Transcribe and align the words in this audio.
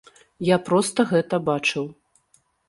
Я 0.47 0.57
проста 0.69 1.05
гэта 1.11 1.35
бачыў. 1.51 1.85